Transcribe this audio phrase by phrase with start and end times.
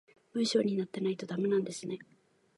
[0.33, 1.99] 文章になってないとダメなんですね